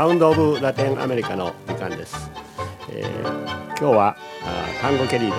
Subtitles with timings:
[0.00, 2.30] サウンド・オブ・ラテンアメリカの時間です、
[2.88, 4.16] えー、今日は
[4.80, 5.36] 単語ケリード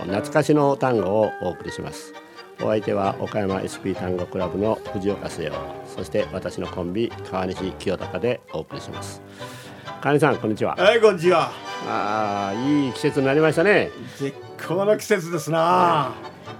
[0.00, 2.12] 懐かしの単語をお送りします。
[2.60, 9.22] お相手は岡山 SP 単語クラブの藤岡末男そして私のコンビ川西清隆でお送りします。
[10.02, 10.76] 川西さんこんにちは。
[10.76, 11.50] はいこんにちは。
[11.88, 13.88] ああいい季節になりましたね。
[14.18, 14.36] 絶
[14.68, 16.12] 好の季節ですな、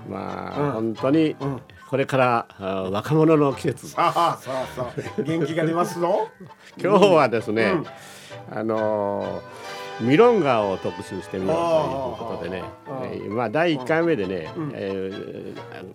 [0.09, 1.61] まあ、うん、本当に、うん
[1.93, 2.47] これから
[2.91, 3.93] 若者の季節。
[3.99, 5.25] ああ、そうそう。
[5.25, 6.31] 元気が出ますぞ。
[6.83, 7.65] 今日はですね、
[8.51, 12.65] うん、あのー、ミロンガを特集してみようということでね、
[13.03, 14.91] えー、まあ第1回目でね、うん、え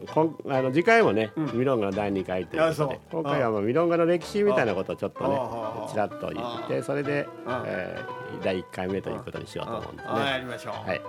[0.06, 5.42] ー、あの次回もね、うん、ミロンガの第2回ということで今回はまあミロンガの歴史みたいなことをちょっとね
[5.90, 7.28] ちらっと言ってそれで、
[7.66, 10.20] えー、第1回目ということにしようと思うんですね。
[10.30, 10.88] やりましょう。
[10.88, 11.02] はい。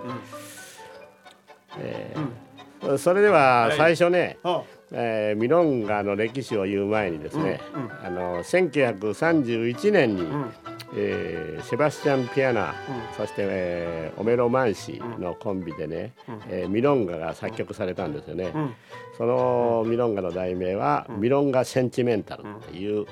[1.77, 2.49] えー
[2.97, 10.51] それでは最初ね、はいえー、ミロンガの歴史を言う前にですね、うんうん、あの1931年に、うん、
[10.95, 12.73] えー、セバスチャン・ピアナ、うん、
[13.15, 18.73] そして、えー、オメロ・マンシのコンビでね、うん、えー、ミロンガが作曲されたんですよね、うん、
[19.17, 23.05] そのミロンガの題名は「ミロンガ・センチメンタル」っていう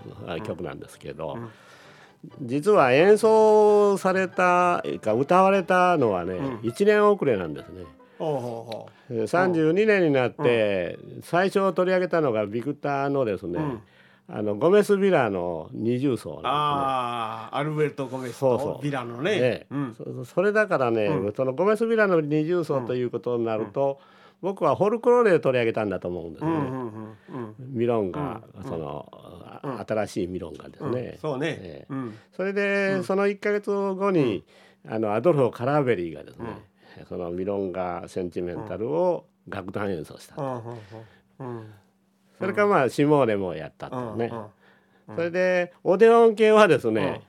[0.44, 1.38] 曲なんですけど、
[2.42, 7.84] 実は演奏されたか歌われたのはね、1年遅れなんですね。
[8.20, 13.60] 32年になって最初取り上げたのがビクターのですね、
[14.30, 16.42] あのゴメス・ビラの二重奏ね。
[16.44, 19.40] ああアルベルト・ゴメスとビラのね。
[19.40, 24.00] ねうん、そそれだからね、うん、そのゴメス・ビラの二重奏ということになると、
[24.42, 26.52] うん、僕はホルクローレで取り上げたんだと思うんですね。
[27.60, 29.10] ミロンが、その、
[29.88, 31.18] 新しいミロンがですね。
[31.22, 34.44] そうね、えー、それで、その1か月後に、
[34.90, 36.48] あのアドルフ・カラーベリーがですね、
[37.08, 40.64] そのミロンガセンチメンタルを楽団演奏したと、
[42.40, 44.32] それからまあシモーネもやったとね、
[45.16, 47.22] それでオデオン系はですね、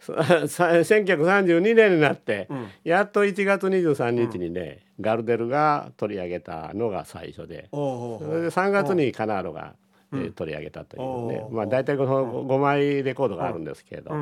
[0.00, 2.48] 1932年になって、
[2.84, 9.74] やっと1月23日にね、ガルデルが取り上げたのが最初で、それで3月にカナーロが、
[10.14, 14.14] え取り上げたというね、まあ大体この5枚レコードがあるんですけれど、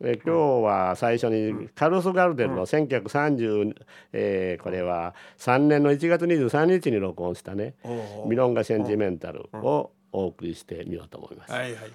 [0.00, 3.74] え今日は最初にカルロス・ガルデルの1930、
[4.12, 7.74] えー、これは3年の1月23日に録音したね
[8.26, 11.52] 「ミロンガ・センチメンタル」をお送りしてみようと思います。
[11.52, 11.90] はいはい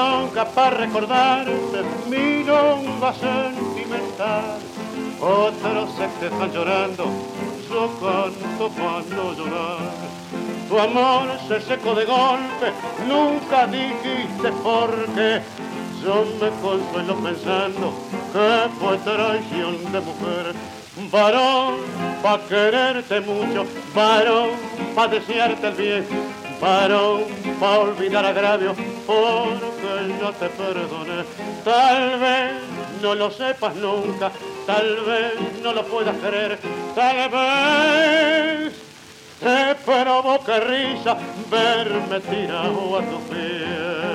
[0.00, 4.58] milonga para recordarte, milonga sentimental.
[5.20, 7.04] Otros se te están llorando,
[7.68, 8.70] yo canto
[9.14, 9.78] no llorar.
[10.68, 12.72] Tu amor se secó de golpe,
[13.06, 15.42] nunca dijiste por qué.
[16.02, 17.92] Yo me consuelo pensando
[18.32, 20.54] que fue traición de mujer.
[21.10, 21.74] Varón,
[22.22, 24.50] pa' quererte mucho, varón,
[24.94, 26.06] pa' desearte el bien,
[26.60, 27.24] varón,
[27.58, 28.74] pa' olvidar agravio,
[29.06, 31.24] porque yo te perdone.
[31.64, 32.52] Tal vez
[33.02, 34.30] no lo sepas nunca,
[34.66, 36.58] tal vez no lo puedas creer,
[36.94, 38.72] tal vez
[39.40, 41.16] te provoque risa
[41.50, 44.09] verme tirado a tu pies.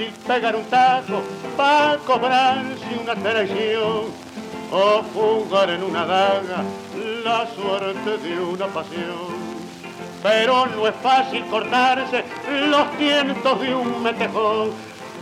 [0.00, 1.22] Fácil pegar un tajo
[1.56, 4.06] para cobrarse una traición
[4.72, 6.64] o jugar en una daga
[7.24, 9.40] la suerte de una pasión.
[10.22, 12.24] Pero no es fácil cortarse
[12.68, 14.70] los tientos de un metejón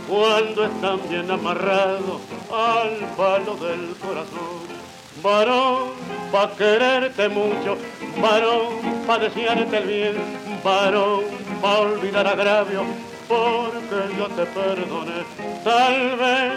[0.07, 4.79] cuando están bien amarrados al palo del corazón.
[5.21, 5.89] Varón,
[6.31, 7.77] pa' quererte mucho,
[8.21, 10.15] varón, pa' desearte el bien,
[10.63, 11.23] varón,
[11.61, 12.85] pa' olvidar agravio,
[13.29, 15.23] porque yo te perdone.
[15.63, 16.53] Tal vez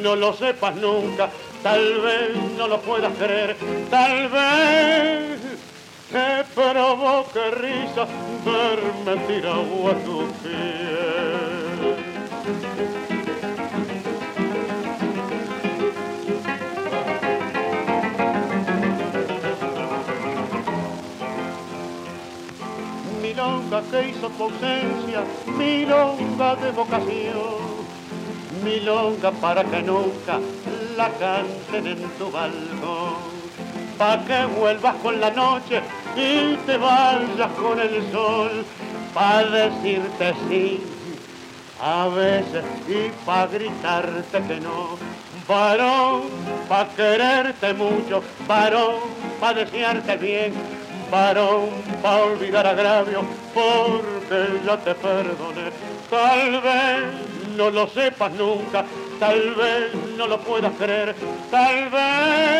[0.00, 1.28] no lo sepas nunca,
[1.62, 3.56] tal vez no lo puedas creer,
[3.90, 5.38] tal vez
[6.10, 8.06] te provoque risa
[8.44, 11.64] verme tirado a tu piel.
[23.82, 25.24] Que hizo tu ausencia,
[25.58, 27.84] milonga de vocación,
[28.62, 30.38] milonga para que nunca
[30.96, 33.34] la canten en tu balcón.
[33.98, 35.80] Pa' que vuelvas con la noche
[36.16, 38.64] y te vayas con el sol,
[39.12, 40.80] pa' decirte sí
[41.80, 44.96] a veces y pa' gritarte que no.
[45.48, 46.22] varón
[46.68, 49.00] pa' quererte mucho, varón
[49.40, 50.52] pa' desearte bien,
[51.10, 51.70] varón
[52.02, 53.22] pa' olvidar agravio,
[53.52, 55.70] porque ya te perdoné.
[56.10, 57.04] Tal vez
[57.56, 58.84] no lo sepas nunca,
[59.18, 61.14] tal vez no lo puedas creer,
[61.50, 62.54] tal vez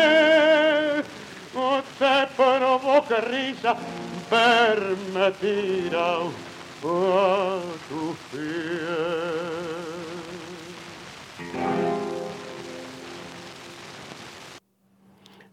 [1.99, 3.75] te provoque risa
[4.29, 6.31] verme tirado
[6.83, 9.65] a tu pies.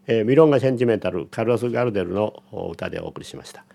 [0.07, 3.65] えー、ミロンガセンチメンタルカルロス・ガルデルの歌でお送りしました。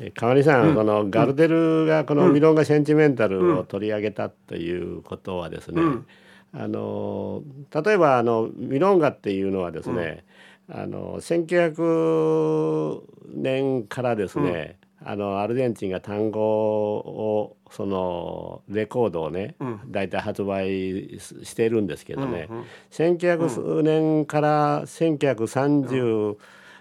[0.00, 6.06] うん、川西さん、うん、そのガルデルがこの「ミロンガセンチメンタル」を取り上げたということはですね、うん、
[6.54, 7.42] あの
[7.84, 10.24] 例えばあのミロンガっていうのはですね、
[10.68, 13.02] あの1900
[13.34, 26.36] 年からですね、あのアルゼンチンが単語をそのレコードをね、うん、大体発売しているんですけどね、うんうん、1900年から1932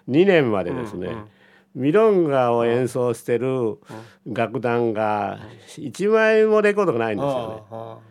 [0.07, 1.27] 年までですね、うんうん。
[1.75, 3.77] ミロンガを演奏してる
[4.25, 5.39] 楽団が
[5.77, 8.09] 1枚もレコードがないんですよね。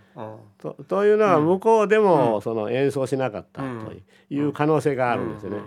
[0.58, 3.68] とというのは向こうでもその演奏しなかったと
[4.30, 5.58] いう可能性があるんですよね。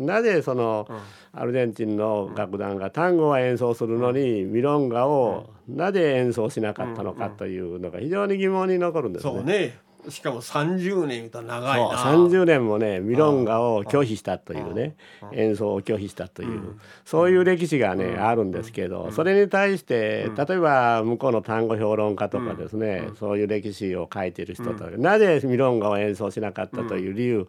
[0.00, 0.88] なぜその
[1.32, 9.32] アルゼンチンの楽団が単語は演奏するのにミロンガをなぜ演奏しなかったのかというのが非常に疑問に残るんですね。
[9.32, 9.78] そうね。
[10.08, 11.90] しかも30年と長いな。
[11.90, 14.96] 30年もねミロンガを拒否したというね
[15.32, 27.46] 演奏を拒否したという、そういう歴史がね、あるんですけど、それに対して例えば向こうの単語評論家とかですね、そういう歴史を書いてる人と、なぜミロンガを演奏しなかったという理由、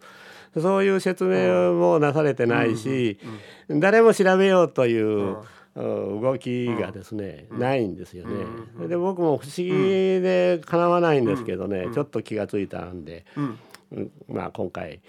[0.60, 3.18] そういう説明もなされてないし、
[3.68, 5.36] 誰も調べようという、
[5.74, 8.88] 動きがですね、ないんですよね。
[8.88, 9.70] で僕も不思議
[10.20, 13.24] でかなわないんですけどね、ちょっと気が付いたんで、
[14.28, 15.00] まあ今回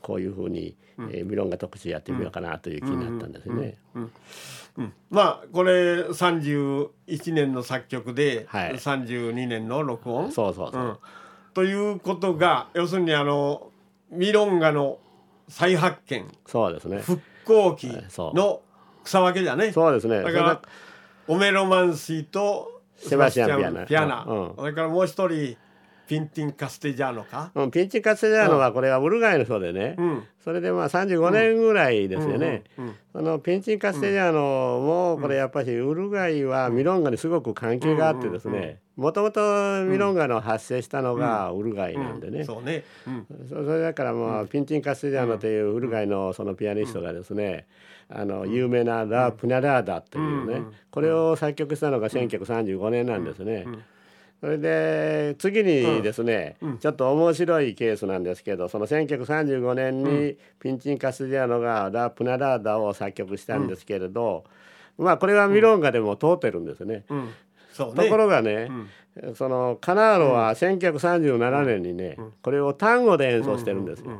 [0.00, 3.76] こういうふうに、えー、ミロンガ特集やってみようかなという気になったんですね。
[5.10, 6.88] まあこれ31
[7.32, 10.32] 年の作曲で、はい、32年の録音？
[10.32, 10.96] そうそうそう、うん、
[11.54, 13.70] ということが要するにあの
[14.10, 14.98] ミロンガの
[15.48, 16.26] 再発見。
[16.46, 16.98] そうですね。
[16.98, 17.88] 復興期
[18.34, 18.62] の
[19.04, 20.22] 草分けじゃねそうですね。
[20.22, 20.62] だから
[21.26, 23.86] オメロマンシーとセバスチャンピアナ。
[23.86, 25.56] ピアナ、うん、それからもう一人
[26.08, 32.64] ピンティン・カステジャーノか、うん、ピンティン・カステジャーノはこれはウルガイの人でね、うん、それでまあ35年ぐらいですよね、
[33.12, 38.80] そのピンティン・カステジャーノもこれやっぱりウルガイはミロンガにすごく関係があってですね。
[38.96, 42.82] もともとミロンガの発生したのがウルガイなんでね、そうね、
[43.48, 47.68] それだからまあピンティン・カステジャーノというウルガイのそのピアニストがですね、
[48.08, 53.66] あの有名な「ラ・プナラーダ」っていうね、これを作曲したのが1935年なんですね。
[54.40, 64.44] それで次にですね、うん、ちょっと面白いケースなんですけどその1935年にピンチン・カスディアノが「ラ・プナラーダ」を作曲したんですけれど、
[64.96, 67.04] うん、まあこれはミロンガでも通ってるんですね。
[67.08, 67.26] うん。
[67.26, 67.32] ね、
[67.78, 68.68] ところがね、
[69.34, 74.18] そのカナーロは1937年にね、これを単語で演奏してるんですよ。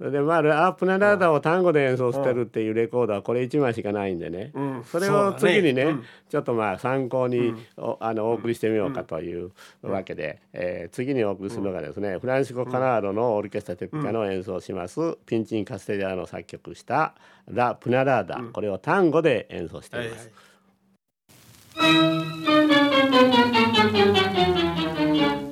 [0.00, 5.90] でまあアップナラーダを単語で演奏してるっていうレコードはこれ1枚しかないんでね、うん、それを次にね、ね。
[5.90, 9.52] うん、ちょっとまあ参考に、おあのお送りしてみようかという
[9.82, 17.14] わけで、えー、次にお送りするのがですね、フランシコ・カナードのオルケストラテピカの演奏します、ピンチン・カステリアの作曲した
[17.48, 20.30] 「ラ・プナラーダ」これを単語で演奏しています。
[21.74, 21.92] はい
[25.12, 25.45] はい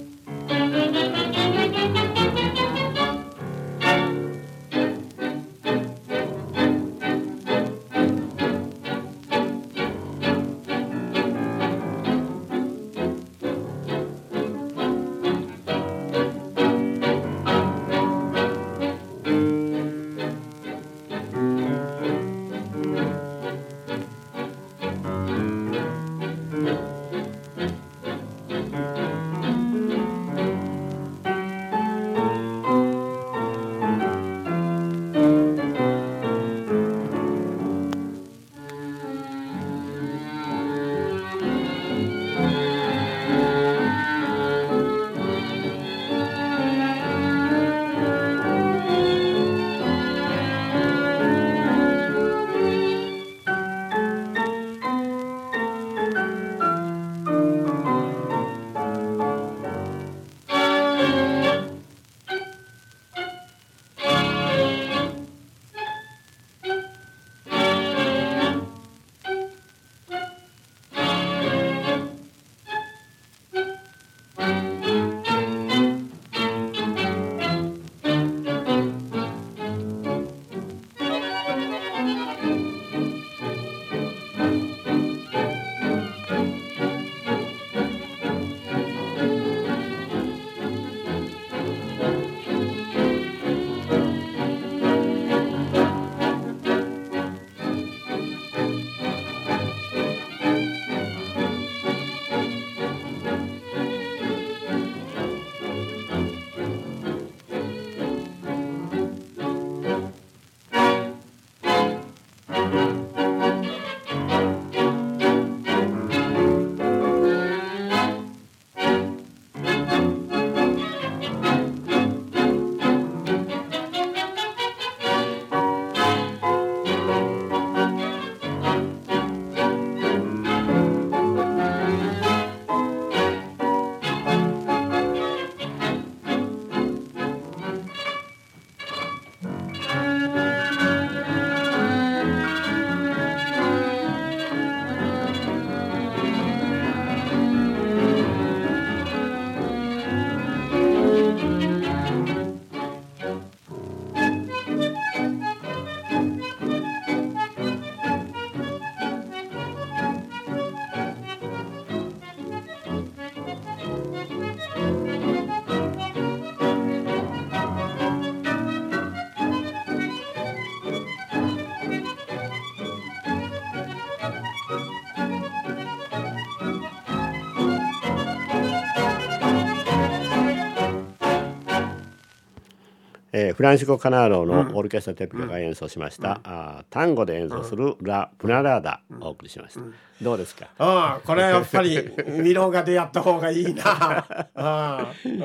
[183.36, 190.68] えー、フランシコ・カナーロのオーケストラテピカが演奏しました、うん、あ単語で演奏するラ・プナラーダお送りしました、うん、どうですか？
[190.78, 191.98] ああこれはやっぱり
[192.28, 193.82] ミロが出会った方がいいな。
[193.90, 195.40] ああ、うん、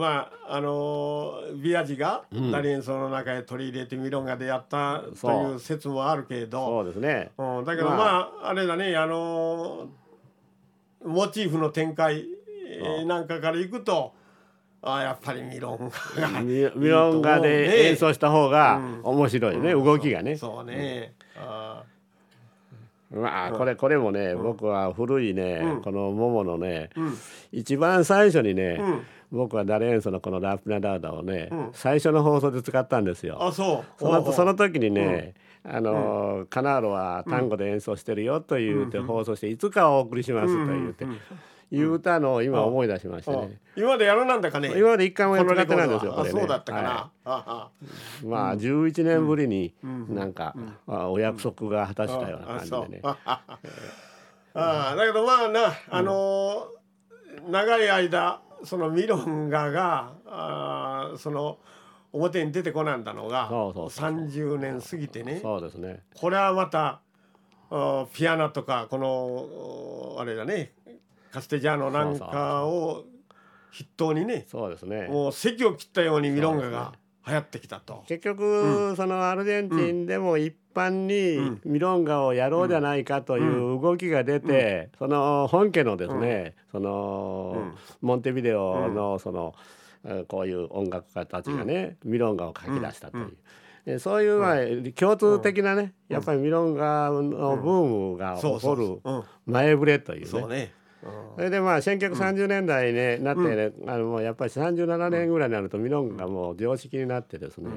[0.00, 6.66] まああのー、ビアジがダリ演奏の中へ取り入れてミロンが出会ったという説もあるけれど。
[6.66, 12.26] そうですね、うん、だけどまあ、まあ、あれだねあのー、モチーフの展開
[13.06, 14.18] なんかからいくと
[14.82, 20.36] あやっぱりミロンガミロンガで演奏した方が面白いね、うん、動きがね。
[20.36, 21.82] そうね、あ
[23.10, 26.90] まあこれこれもね、僕は古いね、この桃のね、
[27.52, 28.80] 一番最初にね、
[29.32, 33.38] 僕はダレンソのこのラプナダーダをね、最初の放送で使ったんですよ。
[33.42, 34.00] あそう。
[34.00, 35.34] そのその時にね、
[35.64, 41.06] あの、カナーロは単語で演奏してるよと言うて放送して、いつかお送りしますと言って。
[41.72, 43.60] いう歌の今思い出しましたね。
[43.76, 44.72] 今までやるなんだかね。
[44.76, 46.12] 今まで一回もやってないんですよ。
[46.12, 47.70] これそうだったかな。
[48.24, 50.54] まあ十一年ぶりになんか
[50.86, 53.00] お約束が果たしたような感じでね。
[53.02, 53.40] あ
[54.54, 56.66] あだけどまあなあの
[57.48, 61.58] 長い間そのミロンガがあその
[62.12, 65.38] 表に出てこなんだのが30年過ぎてね。
[65.40, 66.02] そうですね。
[66.16, 67.00] これはまた
[68.12, 70.72] ピアノとかこのあれだね
[71.32, 73.04] カステジャーノなんかを
[73.72, 75.08] 筆頭にねそうですね。
[75.08, 76.92] もう席を切ったようにミロンガが
[77.26, 78.04] 流行ってきたと。
[78.08, 89.54] 結局、うん、そのアルゼンチンでも一般にミロンガをやろうじゃないかという動きが出て、その本家のですね、その、モンテビデオのその、
[90.28, 93.36] こういう音楽家たちがね、ミロンガを書き出したという。
[93.86, 94.56] えそういうまあ
[94.94, 97.20] 共通的なね、やっぱりミロンガの
[97.56, 99.00] ブームが起こる
[99.46, 100.72] 前触れというね。
[101.36, 107.70] それでまあ1930年代になってね、あのもうやっぱり37年ぐらいになるとミロンがもう常識になってですね、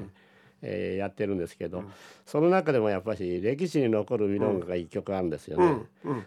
[0.60, 1.84] えー、やってるんですけど、
[2.26, 5.84] その中でもやっぱり歴史に残るミロンガが一曲あるんですよね。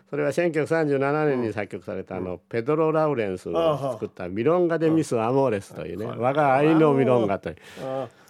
[0.10, 7.56] それは1937年に作曲されたあのペドロ・ラウレンスが作った「ミロンガ・デ・ミス・アモーレス」というね「我が愛のミロンガ」という。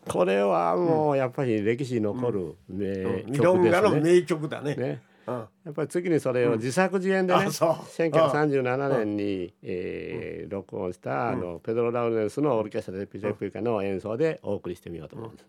[0.08, 3.32] これはもうやっぱり歴史に残る名曲ですね。
[3.32, 4.76] ミロンガの名曲だね。
[4.76, 7.48] ねやっぱり次にそれを自作自演でね、う。
[7.48, 15.48] ん、1937年に、えー、録音したあのペドロ・ラウレンスのオーケストラでピジェプリカの演奏でお送りしてみようと思うんです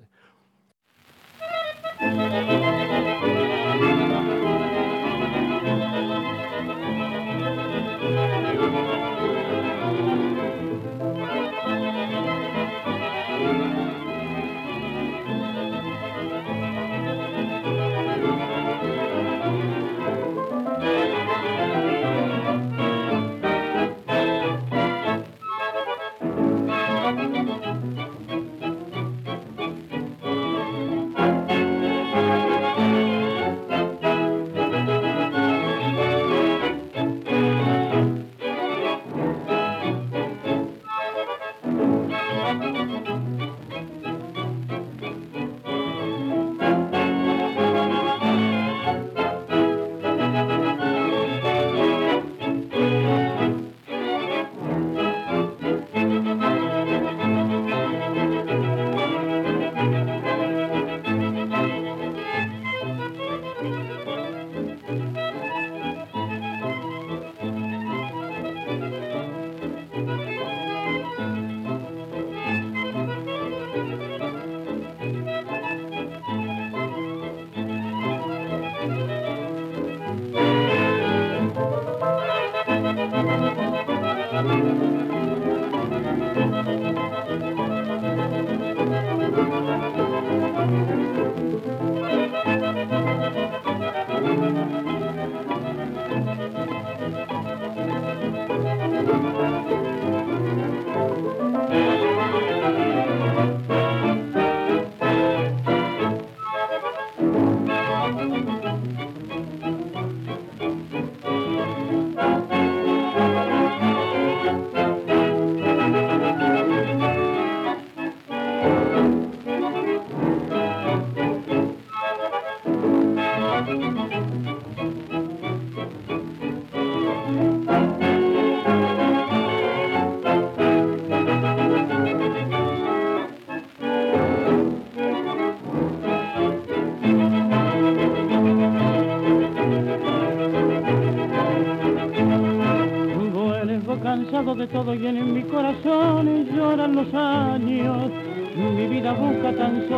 [2.01, 2.88] ね。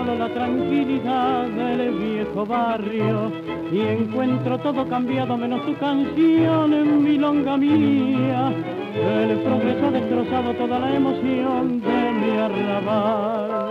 [0.07, 3.31] La tranquilidad del viejo barrio
[3.71, 8.53] y encuentro todo cambiado menos tu canción en mi longa mía.
[8.95, 13.71] El progreso ha destrozado toda la emoción de mi arrabal.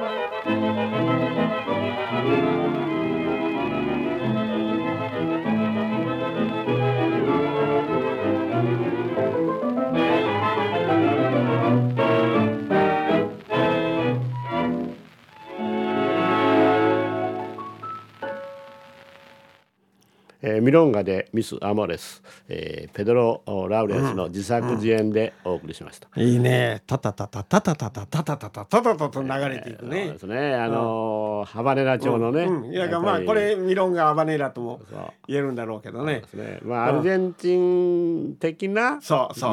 [20.59, 26.23] えー、ミロンガでミス・アモレス、えー、ペドロ・ラウレンスの自作自演でお送りしました、うん。
[26.23, 26.83] うん、いいね。
[26.85, 34.81] タタタタタタタタタタタタタタタと流れていくね、えー、そうですねあのー、ハバネラ町のね、うん、いやまあこれミロンガ・ハバネラとも
[35.27, 38.99] 言えるんだろうけどねねまあアルゼンチン的な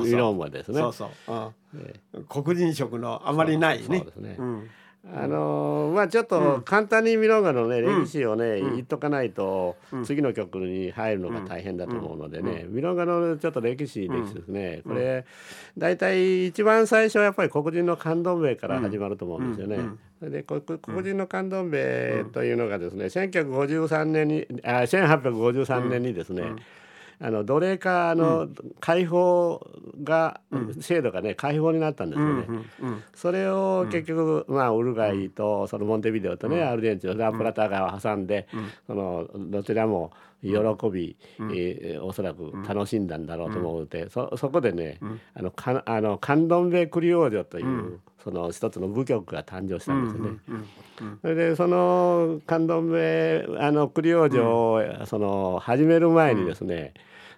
[0.02, 1.78] ミロンガですねそうそうそう、
[2.14, 4.70] うん、黒人色のあまりないねそうですね、うん
[5.14, 15.24] あのー、まあちょっと簡単にミロンガのね、歴史をね、言っとかないと、次の曲に入るのが大変だと思うのでね、ミロンガのちょっと歴史歴史ですね、これ
[15.78, 19.78] 大体一番最初はやっぱり黒人の感動兵から始まると思うんですよね。
[20.20, 20.60] で黒
[21.02, 26.42] 人の感動兵というのがですね1953年にあ1853年にですね、
[27.18, 28.48] あの奴隷化の
[28.80, 29.66] 解放
[30.02, 30.40] が、
[30.80, 32.46] 制度がね解放になったんですよね。
[33.14, 38.46] それを結局、まあウルガイとそのモンテビデオとね、アルゼンチンのラプラタ川を挟んで、
[38.86, 40.50] そのどちらも喜
[40.90, 44.98] び、えー、おそらく楽しんだんだろうと思うて、そそこでね、
[45.34, 51.18] あのかあのカンドンベクリオージョという、その一つの部局が誕生したんですよね。
[51.22, 56.92] それでそのカンドンベあのクリオージョを、その始める前にですね、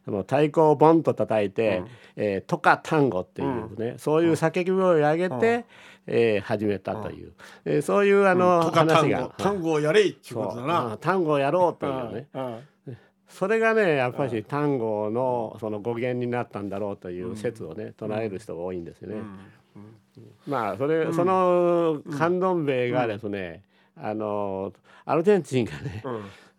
[0.06, 1.82] その太鼓をボンと叩いて
[2.16, 5.66] 「うん、えー、トカ単語」っていうね、そういう叫び声を上げて、
[6.06, 7.32] えー、始めたという、
[7.66, 9.30] えー、そういうあの、話が。
[9.36, 10.96] 単語をやれっていうことだな。
[10.98, 12.28] 単語をやろうというね、
[13.28, 19.16] それがねやっぱり単語のその語源になったんだろうという説をね唱える人が多いんですよね。
[20.46, 23.62] まあそれ、そのカンドンベイがですね、
[23.96, 24.72] あの
[25.04, 26.02] アルゼンチンがね、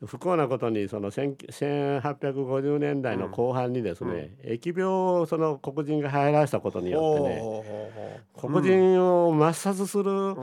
[0.05, 10.35] 不幸なことにその1850年代の後半にですね、うん、疫病をその黒人が入らせたことによってね黒人を抹殺する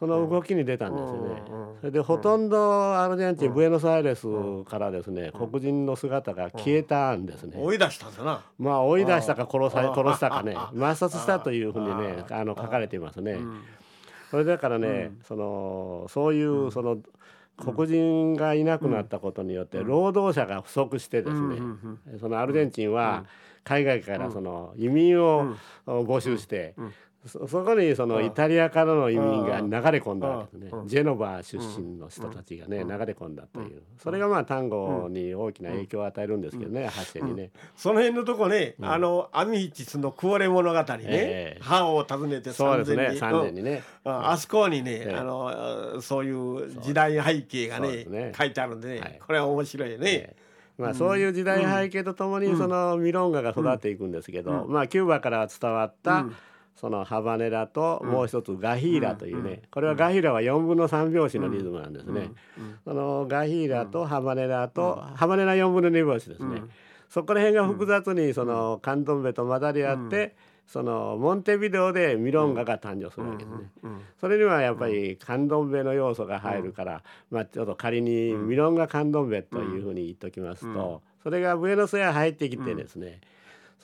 [0.00, 1.42] その動きに出たんですよね。
[1.80, 4.26] それでほとんどアルゼンチン、ブエノスアイレス
[4.64, 7.56] からですね黒人の姿が消えたんですね。
[7.56, 8.44] 追い出したんだな。
[8.58, 13.38] まあ追い出したか殺さ殺したかね抹殺したというふうにねあの書かれていますね。
[14.34, 16.98] それだからね、そのそういうその、
[17.56, 21.58] 黒人がいなくなったことによって労働者が不足してですね、
[22.20, 23.24] そのアルゼンチンは
[23.62, 25.54] 海外からその移民を
[25.86, 26.74] 募集して、
[27.26, 33.82] そそこにそのイタリアからの移民が流れ込んだわけですねジェノバ出身の人たちがね流れ込んだという。
[34.02, 37.50] それがまあ単語に大きな影響を与えるんですけどね発展にね。
[37.76, 43.82] その辺のとこねあのアミヒチスの食われ物語ね藩を訪ねてそうですね三年にね。
[44.04, 50.36] あそこにねあのそういう時代背景がね書いてあるんでねこれは面白いね。
[50.76, 56.26] まあ、そういう時代背景とともにそのミロンガが育っていくんですけど、まあ、キューバから伝わった、
[56.74, 62.30] そのハバネラともう一つガヒーラというね、これはガヒーラは4分の3拍子のリズムなんですね。
[62.84, 66.62] そのガヒーラとハバネラと、ハバネラ4分の2拍子ですね。
[67.08, 70.34] そこら辺が複雑にそのカントンベと混ざり合って、
[70.66, 73.70] そのモンテビデオでミロンガが誕生するわけですね。
[74.20, 83.20] それにはやっぱりカンドンベの要素が入るから、まあちょっと仮にミロンガカンドンベというふうに言っときますと、それがブエノスエア入ってきてですね、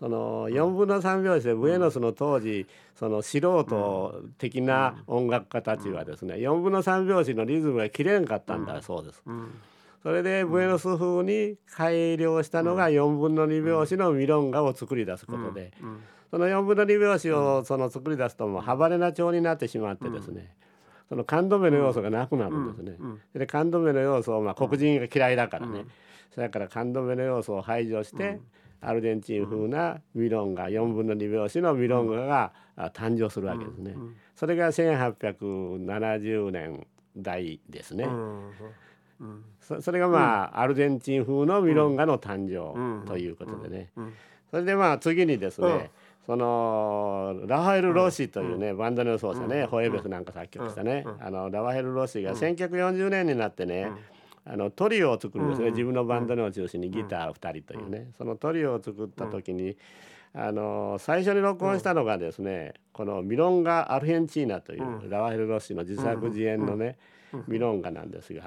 [0.01, 2.67] その4分の3拍子でブエノスの当時
[2.99, 9.23] その素人的な音楽家たちはですね4分の3拍子のリズムが切れんかったんだそうです。
[10.03, 15.73] それでブエノス風に改良したのが4分の2拍子のミロンガを作り出すことで
[16.31, 20.55] その4分の2拍子をその作り出すともうハバレナ調になってしまってですね
[21.11, 22.97] その感動目の要素がなくなるんですね。
[23.35, 25.85] で感動目の要素をまあ黒人が嫌いだからね。
[26.33, 28.41] それから感動目の要素を排除して、
[28.81, 32.53] アルゼンチン風なミロンガ4分の2拍子のミロンガが
[32.93, 33.95] 誕生するわけですね。
[34.35, 38.09] それが1870年代ですね。
[39.61, 43.91] そそれがまあ、アルゼンチン風のミロンガの誕生ということでね。
[44.51, 45.91] それでまあ次にですね、
[46.27, 53.91] そのラファエル・ロッシというね、バンドの奏者ね、ホエベスなんか作曲したね、あのラファエル・ロッシが1940年になってね、
[54.45, 59.77] あのトリオを作るんですね、自分のバンドの中心にギター2人というね、そのトリオを作った時に
[60.33, 66.99] あの最初に録音したのがですね、このミロンガ・アルヘンチーナという、ラワヘル・ロッシの自作自演のね、
[67.49, 68.45] ミロンガなんですが、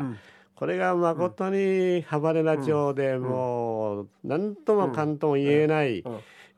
[0.56, 6.04] これが誠にハバネラ調でもう何ともかんとも言えない、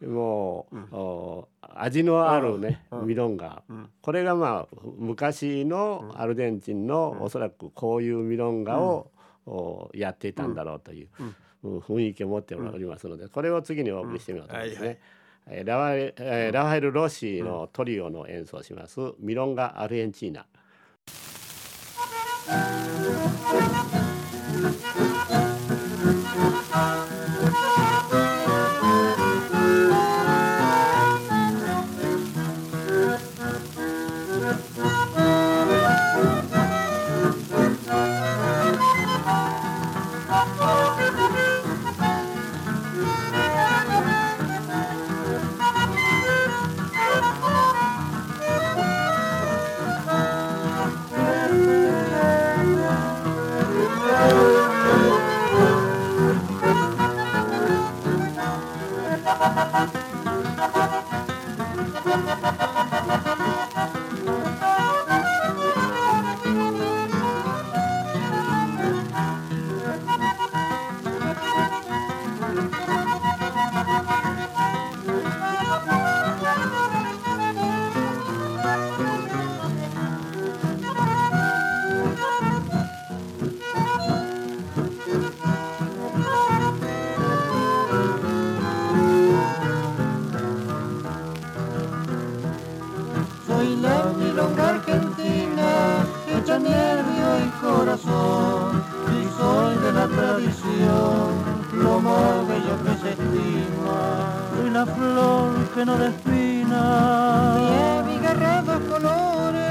[0.05, 3.63] もう、味のあるね、ミロンガ、
[4.01, 9.09] これがまあ昔のアルゼンチンのおそらくこういうミロンガを、
[9.93, 11.09] やっていたんだろうという、
[11.63, 14.99] 雰囲気を持っておりますのでこれを次にお送りしてみようと思いますね。
[15.63, 20.47] ラファエル・ロッシのトリオの演奏します「ミロンガ・アルエンチーナ」。
[96.69, 101.27] nervio y corazón, y soy de la tradición,
[101.73, 104.01] lo más bello que se estima,
[104.55, 106.81] soy la flor que no despina.
[107.57, 109.61] Bien, mi guerrero colores,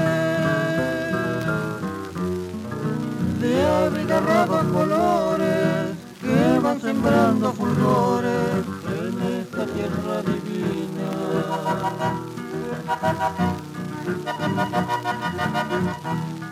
[3.39, 10.75] de abigarrados colores, que van sembrando fulgores en esta tierra divina.
[16.05, 16.44] Thank you.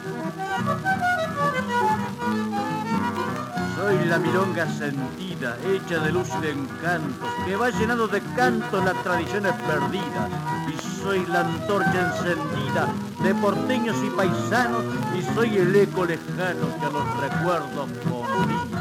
[3.75, 8.81] Soy la milonga sentida, hecha de luz y de encanto, que va llenando de canto
[8.83, 10.29] las tradiciones perdidas.
[10.67, 12.88] Y soy la antorcha encendida
[13.21, 14.83] de porteños y paisanos,
[15.17, 18.72] y soy el eco lejano que los recuerdos convida.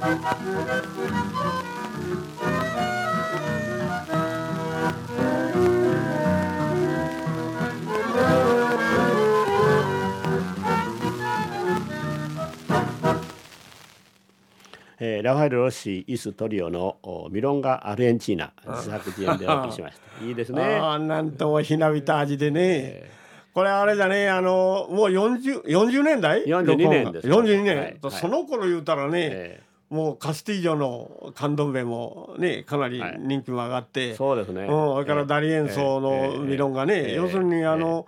[0.00, 16.98] えー、ラファエル・ロッシー・イス・トリオの
[17.32, 20.24] ミロンガ・アルエンチーナ自作自演でお送りしました。
[20.24, 20.62] いいですね。
[20.62, 38.06] あなんともひなびた味でね、えー、これあれじゃねあのもう 40, 40年代？42年です42年、はい、その頃言うたらね、えーもうカスティージョのカンドンベもねかなり人気も上がって、はい、そうですね、うん、それからダリ演奏のミロンがね、要するにあの、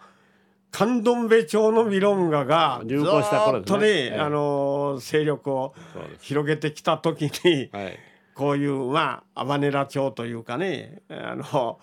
[0.71, 5.75] カンドンベ町のミロンガが流行した頃とね、あの勢力を
[6.21, 7.99] 広げてきた時に、はい、
[8.35, 11.79] こういうまあアバネラ町というかねあの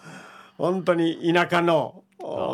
[0.58, 2.04] 本当に田舎の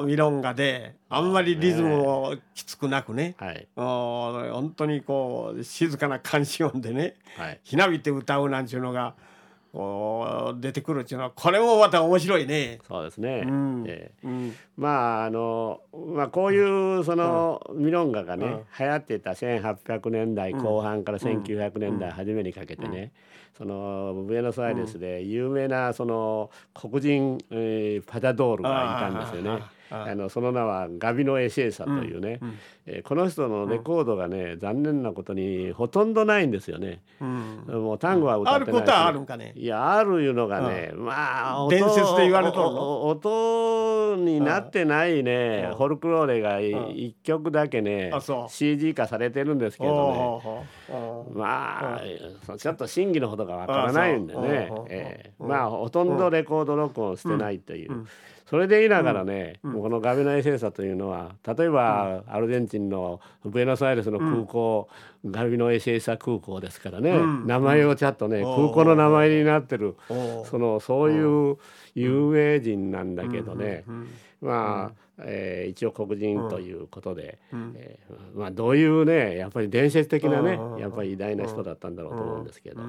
[0.06, 9.16] ミロンガであんまりリズムもきつくなくね、はい、本当にこう静かな監視音でね、はい、ひなびて歌うなんていうのが
[9.74, 12.80] こう出てくるっていうのはこれもまた面白いね。
[12.88, 13.84] そうですね、うん。
[13.88, 15.82] えーうん、まああの、
[16.16, 23.14] まあ、こういうその、ミロンガがね、うん、流行ってた1800年代後半から1900年代初めにかけてね、
[23.58, 29.64] そのブエノスアイレスで有名なその黒人、えー、パダドールがいたんですよね。
[29.90, 37.02] あのその名はガビノ・エシェーサというね、うん、えー、この人のレコードがね、残念なことにほとんどないんですよね。
[37.22, 39.54] うん、もう単語は歌ってない、あることはあるんかね。
[39.56, 48.12] いやあるいうのがね、まあ伝説で言われと音になってないね、フォルクローレが一曲だけね、
[48.50, 50.94] CG 化されてるんですけどね。
[51.34, 52.00] ま
[52.48, 58.06] あちょっと真偽のほどがわからないんでね、えー、まあほとんどレコード録音してないという。
[58.54, 64.88] それで言いながらね、うん、このガビの衛星さというのは例えば、アルゼンチンのブエノスアイレスの空港、
[65.24, 71.58] うん、ガビの衛星さ空港ですからね、うん、名前をちゃんとね、空港の名前になってるそのそういう
[71.96, 73.86] 有名人なんだけどね、
[74.40, 82.82] まあ、えー、一応黒人ということで、うん、えー、まあ、どういうねやっぱり伝説的なねやっぱり偉大な人だったんだろうと思うんですけど、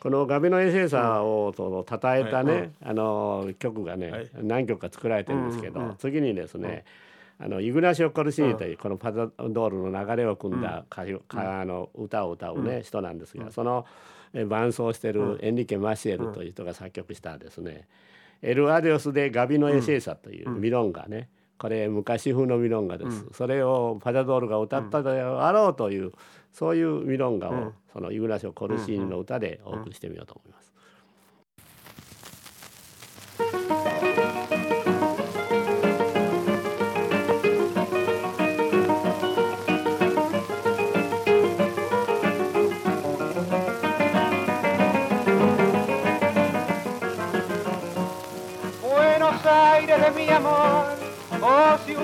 [0.00, 6.84] このガビの衛星さをその称えたね、あの曲がね、はい、何曲か作られてるんですけど、次にですね、
[7.40, 13.86] あのイグナシオ・コルシーニというこのパザドールの流れを組んだ歌,、あの歌を歌うね、人なんですがその
[14.48, 17.86] 伴奏してるエンリケ・マシエルという人が作曲したですね
[18.42, 21.28] 「エル・アデオス・でガビノ・エセーサ」というミロンがね、
[21.58, 26.12] これ昔風のミロンガです、うん、それをパジャドールが歌ったであろうという、
[26.52, 30.68] そういうミロンガを、そのイグナシオ・コルシーニの歌でお送りしてみようと思います。
[49.98, 50.50] de mi amor.
[50.52, 50.77] oh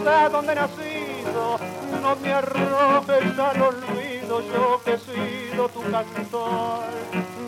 [0.05, 1.59] ciudad donde he nacido,
[2.03, 6.85] no me arrojes al olvido, yo que he sido tu cantor.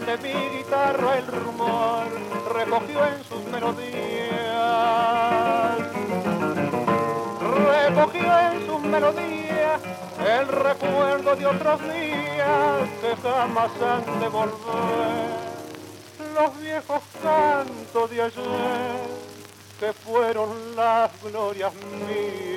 [0.07, 2.07] De mi guitarra el rumor
[2.55, 3.93] recogió en sus melodías,
[7.69, 9.81] recogió en sus melodías
[10.27, 15.47] el recuerdo de otros días que jamás han de volver.
[16.35, 19.16] Los viejos cantos de ayer
[19.79, 21.73] que fueron las glorias
[22.09, 22.57] mías.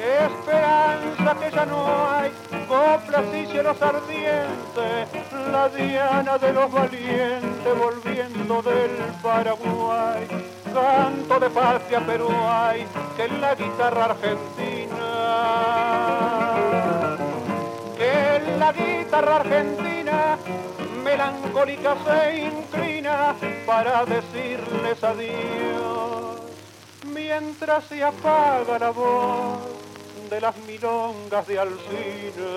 [0.00, 2.30] Esperanza que ya no hay,
[2.68, 5.08] coplas y cielos ardientes,
[5.50, 8.90] la diana de los valientes volviendo del
[9.22, 15.06] Paraguay canto de patria pero hay que la guitarra argentina,
[17.96, 20.38] que la guitarra argentina
[21.02, 23.34] melancólica se inclina
[23.66, 26.40] para decirles adiós,
[27.04, 29.58] mientras se apaga la voz
[30.30, 32.48] de las milongas de Alcina.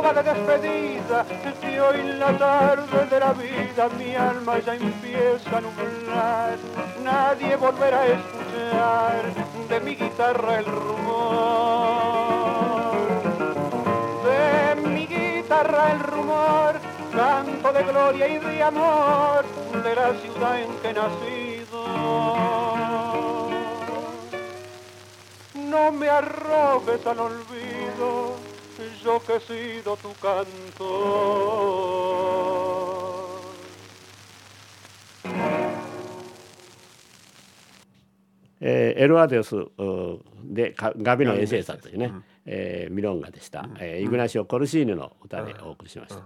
[0.00, 1.26] Trova de despedida,
[1.60, 6.56] que hoy en la tarde de la vida mi alma ya empieza a nublar.
[7.02, 9.34] Nadie volverá a escuchar
[9.68, 11.48] de mi guitarra el rumor.
[14.24, 16.80] De mi guitarra el rumor,
[17.12, 19.44] canto de gloria y de amor
[19.82, 22.28] de la ciudad en que he nacido
[25.68, 27.47] no me arrojes al olvido,
[29.08, 30.44] yo que he sido tu canto.
[38.60, 39.54] Eh, エルアデス
[40.44, 46.16] でガビのエセーサというね、うん、えー、ミロンガでした、うん、えー、イグナシオ・コルシーヌの歌でお送りしました。
[46.16, 46.22] うん。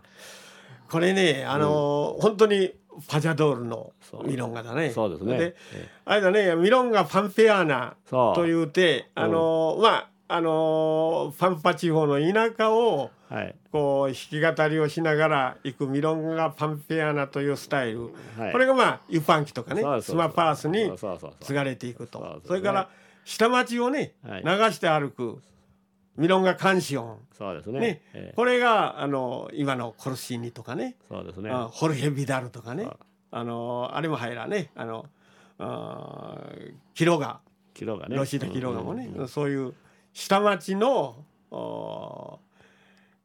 [0.91, 2.73] これねあのー、本当に
[3.07, 3.93] パジャドールの
[4.25, 4.91] ミロンガだね。
[4.91, 5.39] そうですね。
[5.39, 5.57] で、
[6.05, 20.91] あれだね、ミロンガファンペアーナというて、あのー、まあ、あのー、ファンパ地方の田舎を、はい、こう弾き語りをしながら行くミロンガファンペアーナというスタイル、はい、これがまあユパンキとかねスマパースに
[21.41, 22.41] 継がれていくと。
[22.47, 22.89] それから
[23.27, 24.31] 下町をね、流
[24.73, 25.43] して歩く
[26.17, 27.19] ミロンガカンシオン。
[27.37, 28.03] そうですね、ね。
[28.15, 30.97] えー、これがあの今のコルシーニとかね。
[31.11, 31.51] そうですね。
[31.53, 32.89] ホルヘ・ビダルとかね。
[33.31, 34.71] あのあれも入らね。
[34.77, 35.05] あの
[35.59, 36.39] あ
[36.95, 37.41] キロガ。
[37.75, 38.17] キロガね。
[38.17, 39.75] ロシータ・キロガもね、うんうん、そういう
[40.13, 41.25] 下町の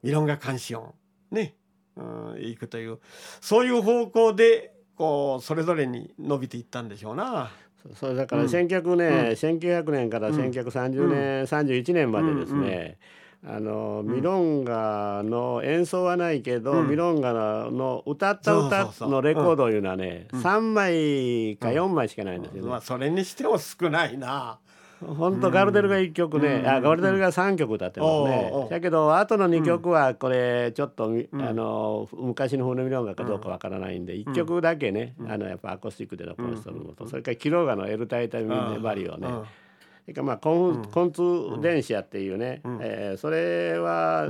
[0.03, 0.93] ミロンガカンシオ
[1.31, 1.55] ンね、
[1.95, 2.99] うん、行くという
[3.41, 7.51] そういう方向でこうそれぞれに伸びていったんでしょうな。
[7.95, 12.97] それだから1900年、うん、1900年から1930年、うん、31年までですね、
[13.43, 17.31] うんうん、あのミロンガの演奏はないけど、うん、ミロンガ
[17.71, 22.69] の歌った歌のレコードいうのはね、うん、3枚か4枚しかないんですよね。
[22.69, 24.59] まあ、それにしても少ないな。
[25.05, 28.51] 本当ガルデルが1曲ね、あガルデルが3曲歌ってますね。
[28.69, 41.21] だけど後の2曲はこれちょっと、あの昔のフォルミロンガかどうかわからないんで1曲だけね、あのやっぱアコースティックで録音してるのと、それからキロガのエルタイタミンネバリをね、それからまあコン,、コンツ
[41.61, 44.27] 電子やっていうね、うえそれは、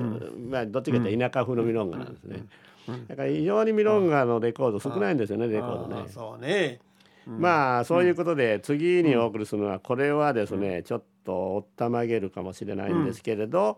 [0.50, 2.44] まあどっちかというと田舎風のミロンガなんですね。
[3.08, 6.08] だから非常にミロンガのレコード少ないんですよね、レコードね。
[6.08, 6.80] そうね。
[7.28, 13.78] まあそういうことで次にお送りするのはこれはですねちょっとおったまげるかもしれないんですけれど、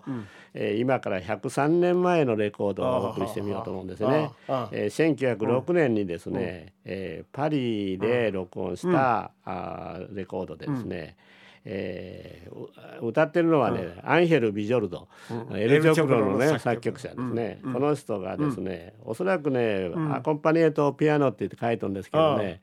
[0.53, 4.29] え今から103年前のレコードをお送りしてみようと思うんですね。
[4.71, 11.17] え1906年にですね、えパリで録音した、あレコードでですね、
[11.65, 15.07] えー、歌ってるのはね、うん、アンヘル・ビジョルド、
[15.49, 16.99] うん、エル・チョクロのね作曲。
[16.99, 22.61] 者ですね、この人がですね、おそらくね、アコンパニエートピアノって言って書いてるんですけどね、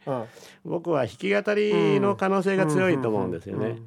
[0.64, 3.78] 僕は弾き語りの可能性が強いと思うんですよね。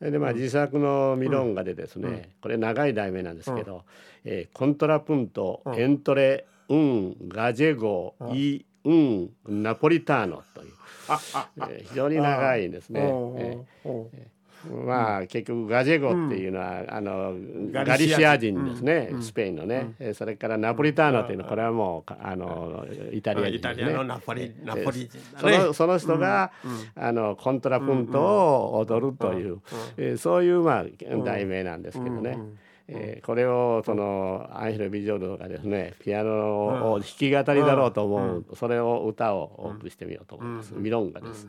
[0.00, 3.84] でまあ自作のミロンガでですね、これ長い題名なんですけど、
[4.24, 10.72] えー、コントラプント、エントレウンガジェゴイウンナポリターノという、
[11.70, 13.00] えー、非常に長いですね。
[13.00, 14.35] えー
[14.86, 17.34] まあ結局ガジェゴっていうのは、あの
[17.72, 18.56] ガリシア人。
[18.66, 24.04] ですね、スペインのね、うそれからナポリターノっていうのはこれはもうあのイタリア人ですね。
[24.04, 26.52] ナポリナポリ人、そのその人が、
[26.94, 29.60] あのコントラプントを踊るという、
[29.96, 30.84] えそういうまあ
[31.24, 32.38] 題名なんですけどね。
[32.88, 41.48] えー、これをそのアンヘル・ビジョルドがですねピアノを弾き語りだろうと思う、それを歌をお送りしてみようと思います、ミロンガです。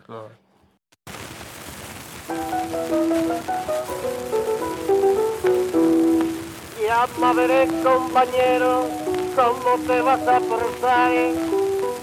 [6.85, 8.85] Llama veré compañero,
[9.33, 11.11] cómo te vas a portar.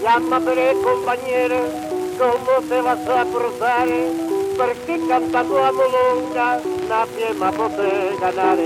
[0.00, 1.56] Llama veré compañero,
[2.16, 3.88] cómo te vas a portar.
[4.56, 8.58] Perché cantando a molonga nadie más puede ganar.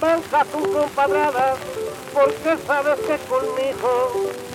[0.00, 1.56] Venga tu compadrada,
[2.16, 3.92] porque sabes que conmigo.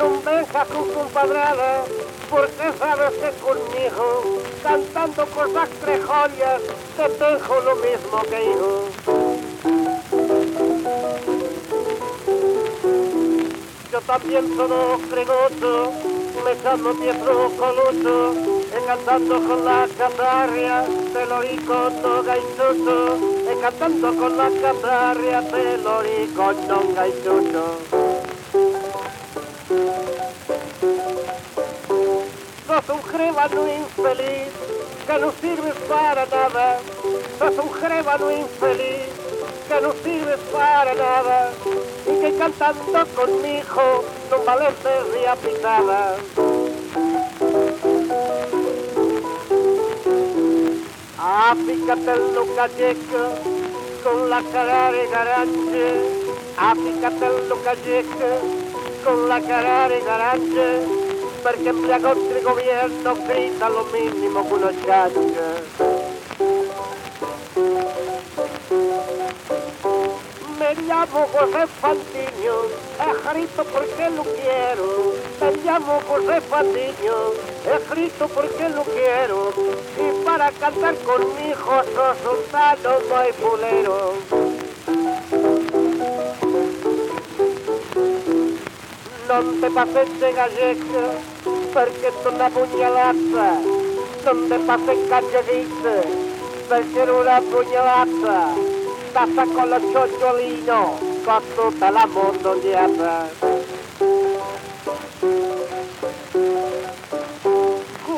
[0.01, 1.85] Non venga tu compadrada,
[2.25, 6.57] porque sabes que conmigo, cantando cosas trejollas,
[6.97, 8.89] te dejo lo mismo que hijo.
[13.91, 15.93] Yo también soy cregoso,
[16.41, 23.17] me llamo Pietro Coluso, e cantando con la catarria, te lo dico no gaituto,
[23.61, 27.77] cantando con la catarria, te lo dico no gaituto.
[32.67, 34.49] sos un grévano infeliz
[35.05, 36.79] que no sirves para nada,
[37.37, 39.09] sos un grévano infeliz
[39.67, 41.51] que no sirves para nada
[42.05, 46.60] y que cantando conmigo no valeces ni a pitada.
[51.23, 53.23] Apícate el gallego
[54.03, 55.83] con la cara de garante,
[56.57, 58.31] apícate el gallego
[59.03, 61.11] con la cara de garante
[61.43, 65.61] perché embriagotti il governo grida lo minimo con sciaglia.
[70.57, 72.55] Me llamo José Fantiño,
[72.99, 75.13] escrito porque lo quiero.
[75.39, 77.33] Me llamo José Fantiño,
[77.65, 79.53] escrito porque lo quiero.
[79.97, 83.31] Y para cantar con mi hijo soy sultano soy
[89.31, 91.03] no te pases de gallego
[91.73, 93.61] porque es una puñalada.
[94.25, 96.01] Donde pases calladita
[96.67, 98.53] porque es una puñalada.
[99.13, 103.29] Pasa con los chocholinos con toda la mondonada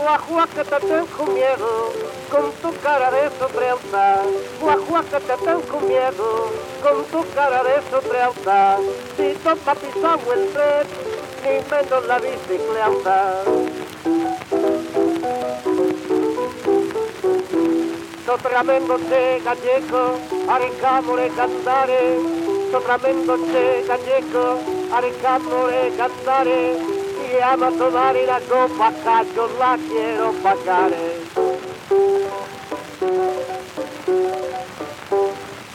[0.03, 1.93] Guajua que te tengo miedo,
[2.29, 4.23] con tu cara de sorpresa.
[4.59, 6.51] Guajua que te tengo miedo,
[6.83, 8.79] con tu cara de sorpresa.
[9.15, 10.87] Si toca pisamos el tren,
[11.43, 13.43] ni menos la bicicleta.
[18.25, 22.19] Sotramendose gallego, aricamore cantare.
[22.71, 24.59] Sotramendose gallego,
[24.91, 27.02] aricamore cantare
[27.33, 30.91] y ama tomar la copa acá, yo la quiero pagar.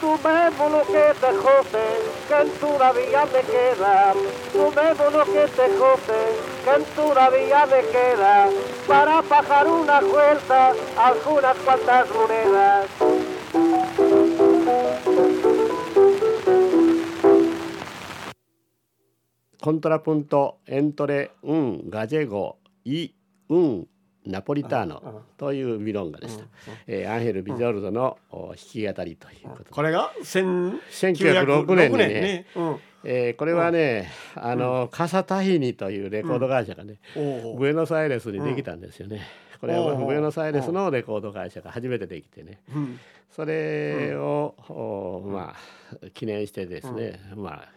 [0.00, 1.86] Tú vemos lo que te jode,
[2.28, 4.12] que en tu vida me queda.
[4.52, 6.20] Tú vemos lo que te jode,
[6.64, 8.48] que en tu vida me queda.
[8.86, 13.27] Para bajar una vuelta, algunas cuantas monedas.
[19.61, 23.14] Contrapunto, entre un gallego y
[23.48, 23.88] うん
[24.26, 26.44] ナポリターノというミロンガでした、
[26.86, 32.76] えー、アンヘル・ビジョルドの弾き語りということこれが1906年にねね、うん。
[33.04, 36.98] えー、これはね、あの、カサタヒニというレコード会社がね、
[37.56, 39.22] ブエノスアイレスにできたんですよね。
[39.61, 42.61] これはブエノスアイレスのレコード会社が初めてできてね、
[43.30, 47.68] それを、まあ記念してですね、まあ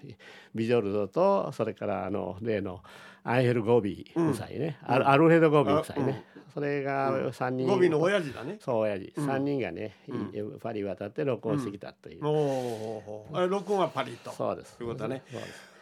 [0.53, 2.81] ビジョルドとそれからあの例の
[3.23, 8.57] アンヘル・ゴビー夫妻ね、アルフェド・ゴビー夫妻ね、それが3人、ゴビーの親父だね。
[8.59, 9.95] そう親父、3人がね、
[10.61, 14.31] パリ渡って録音してきたという、おあれ録音はパリと。
[14.31, 14.77] そうです。
[14.77, 15.23] ということだね。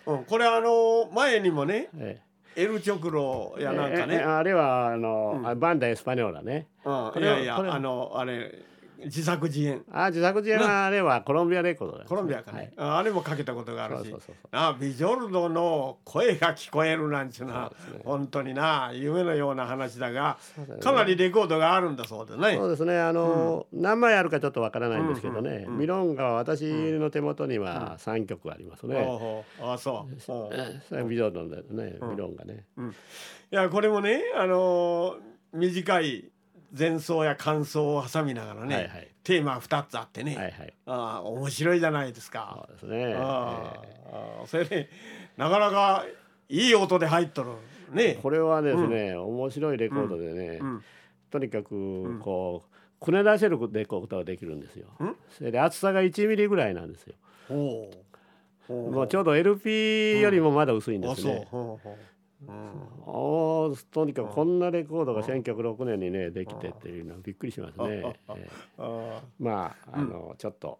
[0.06, 2.29] うん、これあの前にもね、ええ
[2.60, 8.54] エルチョクロやなんかね、あれはあの、バンダエスパニョーラね、うん、いやいやあのあれ
[9.06, 9.84] 自作自演。
[9.92, 14.14] あ自作自演はあれはコロンビアレコードだ、ね、コロンビアかね、はい、あれもかけたことがあるし。
[14.52, 22.56] あビジョルドの声が聞こえるなんちゅうな、ね、本当にな夢のような話だが、ね、かなりレコードがあるんだそうでね。
[22.56, 23.00] そうですね。
[23.00, 28.96] あの、うん、何枚あるかちょっとわからないんですけどね、うんうん、ミロンガは私の手元には3曲ありますね、
[29.60, 30.16] うん、あそう。
[31.10, 32.66] ビジョルドのね、ミロンガね、
[33.52, 35.18] いやこれもねあの
[35.54, 36.32] 短い
[36.78, 42.66] 前奏や感想を挟みながらね、はいはい、テーマ2つあってね、はいはい、あ面白いじゃないですか。
[42.68, 43.16] そうですね。
[43.18, 44.90] あ、えー、それで
[45.38, 46.06] なかなか
[46.48, 47.52] いい音で入っとる
[47.94, 48.20] ね。
[48.22, 50.84] これはですね、うん、面白いレコードでね、うん、
[51.32, 54.88] とにかくこう、くね出せるレコードができるんですよ。
[55.38, 57.16] それで厚さが1ミリぐらいなんですよ。
[58.70, 61.48] もうちょうど LP よりもまだ薄いんですね。
[61.52, 61.58] う。
[61.58, 61.78] ん、
[62.46, 68.16] とにかくこんなレコードが1906年にねできてっていうのはびっくりしますね。
[68.30, 70.80] えー、まああの、ちょっと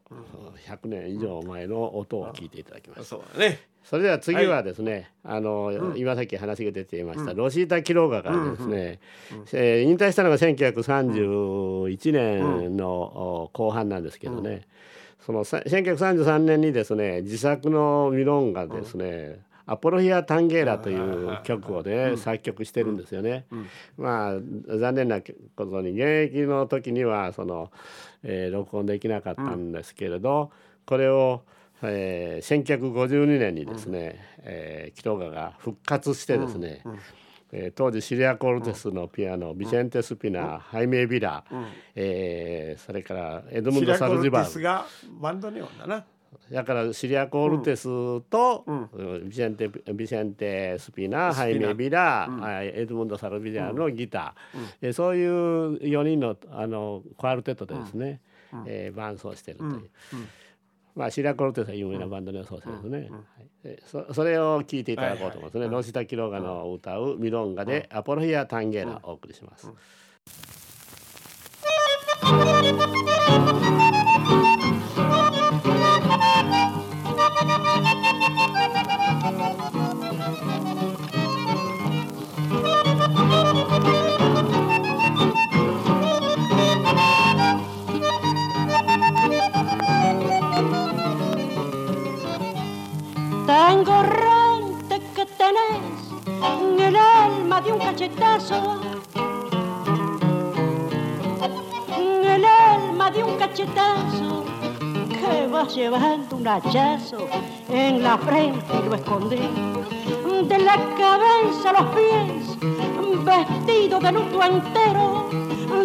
[0.66, 3.04] 100年以上前の音を聞いていただきます。
[3.06, 3.60] そうね。
[3.84, 9.00] それでは次はですね、はい、あの、うん、今さっき話が出ていました、うん、ロシータ・キローガがですね、
[9.32, 14.68] うん、えー、引退したのが1931年の後半なんですけどね、
[15.26, 19.40] その1933年にですね自作のミロンがですね、
[19.70, 23.46] Apología tanguera という曲をね作曲してるんですよね。
[23.98, 24.34] まあ
[24.78, 27.72] 残念なことに現役の時にはその、
[28.24, 30.52] えー、録音できなかったんですけれど、
[30.88, 31.44] これを、
[31.84, 36.82] えー、1952年にですね、えー、キロガが復活してですね、
[37.52, 41.44] えー、当時シリアコ・オルティスのピアノ、ビセンテ・スピナー、ハイメ・ビラ、
[41.94, 44.62] えー、それからエドムンド・サルディバル。
[44.62, 44.88] が
[45.22, 46.06] バンドネオンだな。
[46.52, 47.86] だからシリア・コールテス
[48.22, 58.22] と、うん、ビセンテビセンテ・スピナハイメ・ビラ、うん、エドムンド・サルビジャーのギター、うん、そういう4人のあのクアルテットでですね、
[58.54, 59.90] うん、えー、伴奏してるという。
[60.96, 63.10] まあ、シリア・コルテスは有名なバンドのそうですね、
[63.64, 69.72] はい、そそれを聞いていただこうと思いますね、はいはい、ロシタ・キロガの歌うミロンガで「アポロヒア・タンゲーラ」をお送りします。
[95.50, 98.82] Tenés en el alma de un cachetazo.
[102.24, 104.46] El alma de un cachetazo
[105.10, 107.28] que vas llevando un hachazo
[107.70, 109.50] en la frente y lo escondí.
[110.48, 112.58] De la cabeza a los pies,
[113.26, 115.30] vestido de luto entero,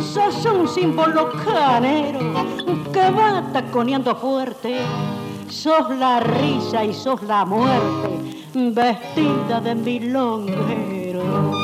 [0.01, 2.21] sos un símbolo canero
[2.93, 4.81] que va taconeando fuerte
[5.55, 11.64] sos la risa y sos la muerte, vestida de milonguero.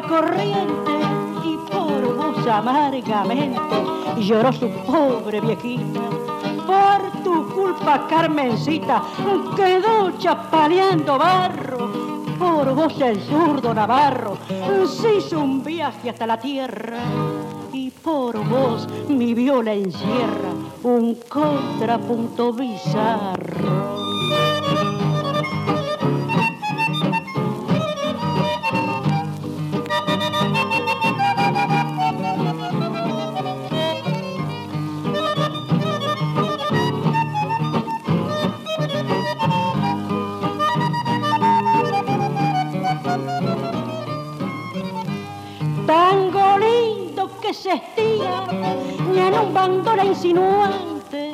[0.00, 0.92] Corriente,
[1.44, 3.58] y por vos amargamente
[4.18, 6.00] lloró su pobre viejita.
[6.66, 9.02] Por tu culpa, Carmencita,
[9.56, 11.90] quedó chapaleando barro.
[12.38, 14.36] Por vos el zurdo Navarro
[14.86, 16.98] se hizo un viaje hasta la tierra
[17.72, 20.50] y por vos mi viola encierra
[20.82, 24.11] un contrapunto bizarro.
[50.22, 51.32] Insinuante.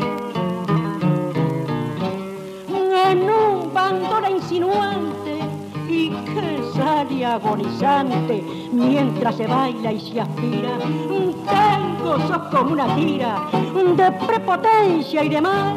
[3.10, 5.40] En un bandola insinuante
[5.88, 10.78] y que sale agonizante mientras se baila y se aspira.
[10.78, 13.46] Tengo sos como una tira
[13.94, 15.76] de prepotencia y de mal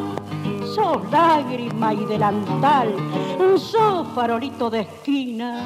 [0.73, 2.95] sos lágrima y delantal,
[3.57, 5.65] sos farolito de esquina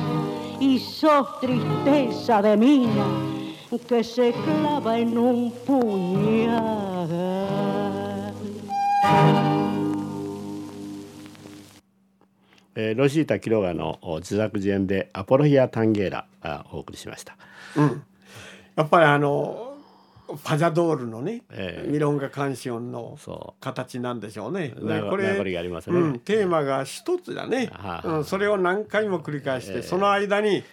[0.60, 3.06] y sos tristeza de mina
[3.88, 6.95] que se clava en un puñal.
[12.76, 16.28] えー、ロシータ・キロガの自作自演で「アポロヒア・タンゲーラ」
[16.72, 17.38] お送りしました、
[17.78, 18.04] うん、
[18.76, 19.76] やっぱりあの
[20.44, 23.18] パジャドールのね、えー、ミロンガカンシオンの
[23.60, 24.74] 形なんでしょうね。
[24.76, 25.36] うこれ、
[25.92, 26.00] ね。
[26.00, 27.72] うん、テーマが一つだね、
[28.04, 30.64] うん、それを何回も繰り返して、えー、その間に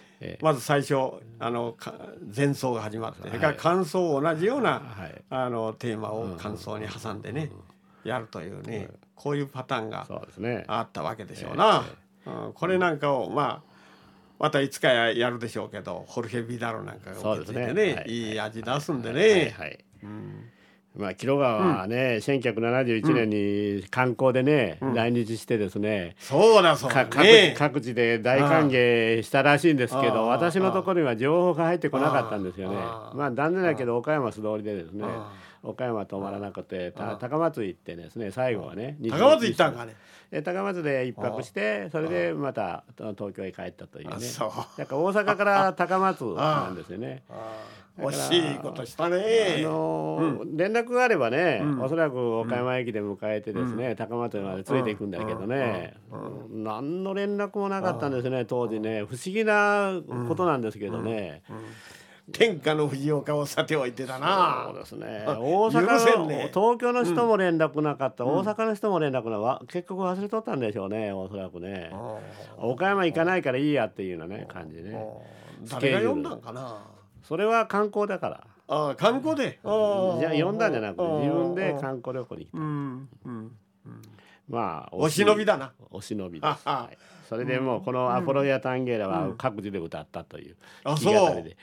[0.41, 0.95] まず最初
[1.39, 1.75] あの
[2.35, 7.51] 前奏が始まって、それから感想同じような、はい、あのテーマを感想に挟んでね、
[8.03, 10.07] やるというね、こういうパターンが
[10.67, 11.85] あったわけでしょうな。
[12.25, 13.73] うん、これなんかをまあ
[14.39, 19.55] またいつかやるでしょうけどホルヘ・ビダロなんかが受けてねね、はい、いい味出すんでね。
[20.95, 32.75] まあ、広川はね、うん、1971年に観光でね、うん、来日してですね、そうだそうだ、ね、各地で大歓迎したらしいんですけど私のところには情報が入ってこなかったんですよね。
[32.75, 35.05] まあ残念だけど岡山素通りでですね
[35.63, 39.95] 岡山止まらなくて高松行ってですね最後はね高松行ったんかね
[40.43, 44.13] 高松で一泊してそれでまた東京へ帰ったというね。
[44.77, 47.23] だから大阪から高松なんですよね。
[47.99, 49.57] 惜しいことしたね。
[49.59, 59.03] あの連絡があればね、うん、おそらく岡山駅で迎えてですね、うん、高松までついていくんだけどね、うん、何の連絡もなかったんですね当時ね。
[59.03, 61.43] 不思議なことなんですけどね。
[62.31, 64.67] 天下の藤岡をさておいてだな。
[64.67, 65.25] そうですね。
[65.27, 71.91] 大阪の、ね、東京の人も連絡なかった、うん、大阪の人も連絡なわ結局忘れとったんでしょうねおそらくね。
[72.57, 74.97] 岡山行かないからいいやっていうようなね感じね。
[75.69, 76.81] 誰が読んだんかな。
[77.23, 78.47] それは観光だから。
[78.69, 79.59] ああ観光で。
[79.61, 82.57] じゃ読んだんじゃなくて自分で観光旅行に来た。
[82.57, 83.51] うんうん
[84.49, 85.73] まあお忍びだな。
[85.89, 86.67] お忍びです。
[86.67, 86.97] はい、
[87.33, 91.57] それでもうこの「アポロヤ・タンゲーラ」は各自で歌ったという弾き語りで。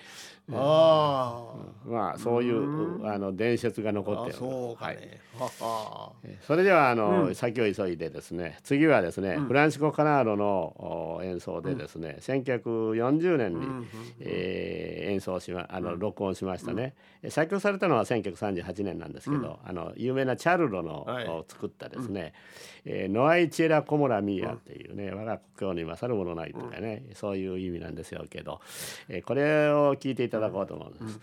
[0.53, 1.55] あ
[1.87, 4.37] まあそういうあの伝説が残ってる。
[4.37, 13.85] そうかね、はい、それではあの、先を急いでですね次はですね、フランシコ・カナーロの演奏でですね、うん、1940年に、う
[14.21, 16.95] え演奏しまあの録音しましたね、
[17.29, 22.33] 作曲されたのは1938年なんですけど、あの有名なチャルロの、作ったですね
[22.85, 28.61] 「えノアイチェラ・コモラ・ミーヤ」っていうね我が故郷に勝るものないとかね、そういう意味なんですよけど、
[29.09, 30.93] えこれを聞いていただこうと思うん。
[30.93, 31.21] です。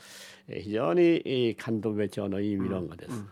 [0.49, 3.11] うん、非常に監督部長のいいミロンガです。
[3.11, 3.29] うん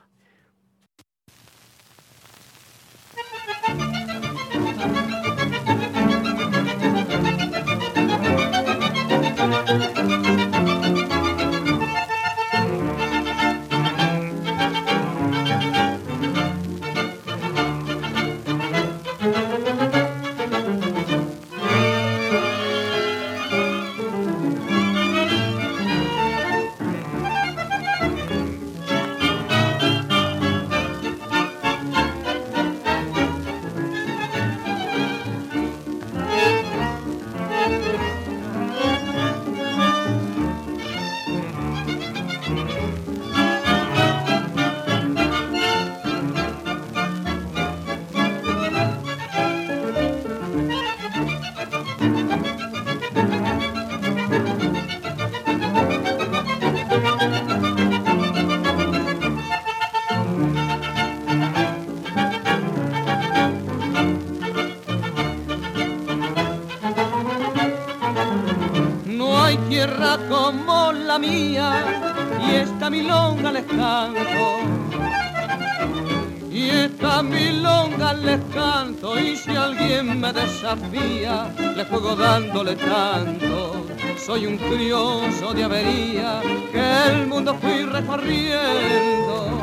[81.75, 83.85] le juego dándole tanto.
[84.17, 89.59] Soy un curioso de avería que el mundo fui recorriendo.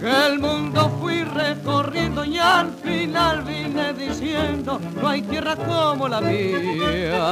[0.00, 6.20] Que el mundo fui recorriendo y al final vine diciendo, no hay tierra como la
[6.20, 7.24] mía.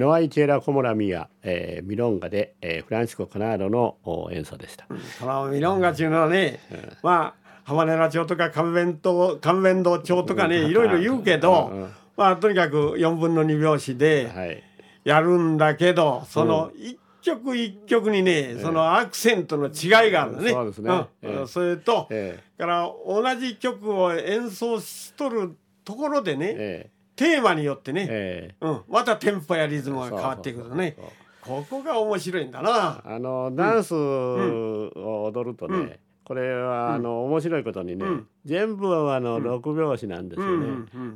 [0.00, 3.98] ノアイチェラ・コモラミア、えー、ミロンガで、えー、フランシコ・カナードの
[4.32, 4.86] 演奏でした。
[4.86, 14.64] このミロンガっていうのはね、うん、まあハバネラ町とか関弁道関弁道町とかねいろいろ言うけど、まあとにかく4分の2拍子で
[15.04, 20.50] やるんだけど、その一曲一曲にね、そのアクセントの違いがあるね。
[20.50, 21.06] そうですね。
[21.24, 22.08] うん、それと、
[22.56, 26.90] から同じ曲を演奏しとるところでね、
[27.20, 30.96] テーマによってね、うん、またテンポやリズムが変わっていくとね。
[31.42, 33.02] ここが面白いんだな。
[33.04, 36.00] あのダンスを踊るとね、
[36.30, 38.04] これはあの面白いことにね、
[38.44, 40.66] 全部はあの6拍子なんですよね。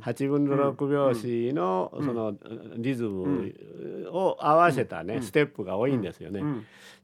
[0.01, 2.33] 8分の6拍子のその
[2.75, 3.53] リズム
[4.11, 6.41] を合わせたねステップが多いんですよね。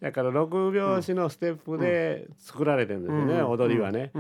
[0.02, 4.12] だから6拍子のステップで作られてるんですよね踊りはね。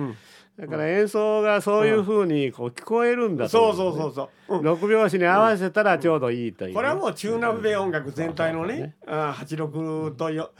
[0.57, 10.51] だから演奏がそういうふうにこう聞こえるんだと、ね、そうそうそうそう、6拍子に合わせたらちょうどいいという、ね、これはもう中南米音楽全体のね、ねあ86とよ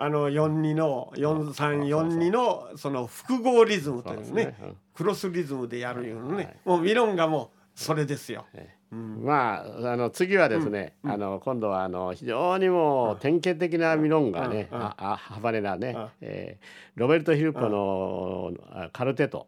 [0.00, 4.56] あの42の4342のその複合リズムというね
[4.94, 8.46] クロスリズムでやるようなねもうミロンがもうそれですよ。
[8.90, 18.52] うん、まああの次はですね、うん、あの今度はあの非常にもう典型的なミロンがね、うん、ああハバネラね、えー、ロベルト・ヒルポの
[18.92, 19.46] カルテト、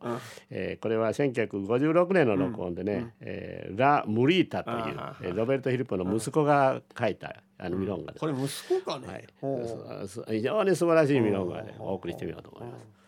[0.50, 4.78] えー、これは1956年の録音でね、うん、えー、ラ・ムリータという、
[5.22, 8.48] えー、ロベルト・ヒルポの息子が書いたあのミロンガこれ息
[8.80, 12.99] 子かね、はい、非常に素晴らしいミロンガでお送りしてみようと思います。